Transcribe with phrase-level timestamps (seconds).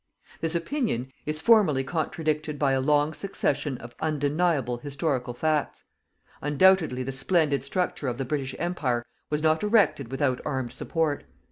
[0.39, 5.83] This opinion is formally contradicted by a long succession of undeniable historical facts.
[6.41, 11.25] Undoubtedly the splendid structure of the British Empire was not erected without armed support.